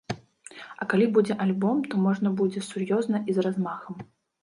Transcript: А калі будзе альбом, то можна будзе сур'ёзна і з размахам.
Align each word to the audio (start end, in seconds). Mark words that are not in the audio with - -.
А 0.81 0.87
калі 0.93 1.05
будзе 1.19 1.37
альбом, 1.45 1.85
то 1.93 2.01
можна 2.09 2.35
будзе 2.43 2.67
сур'ёзна 2.71 3.25
і 3.29 3.41
з 3.41 3.49
размахам. 3.51 4.07